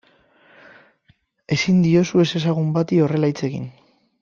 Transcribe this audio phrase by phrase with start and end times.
[1.57, 3.71] Ezin diozu ezezagun bati horrela hitz egin.